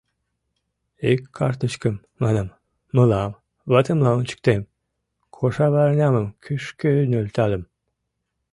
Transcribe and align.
—Ик 1.11 1.21
картычкым,— 1.37 1.95
манам,— 2.21 2.47
мылам, 2.95 3.31
ватемлан 3.71 4.15
ончыктем,— 4.19 4.69
кошарварнямым 5.35 6.27
кӱшкӧ 6.43 6.91
нӧлтальым. 7.11 7.63